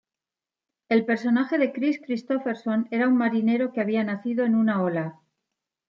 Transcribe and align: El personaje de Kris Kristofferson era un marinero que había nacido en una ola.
El 0.89 1.05
personaje 1.05 1.59
de 1.59 1.71
Kris 1.71 2.01
Kristofferson 2.03 2.87
era 2.89 3.07
un 3.07 3.15
marinero 3.15 3.71
que 3.71 3.81
había 3.81 4.03
nacido 4.03 4.45
en 4.45 4.55
una 4.55 4.81
ola. 4.81 5.19